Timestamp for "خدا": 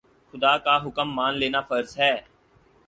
0.33-0.53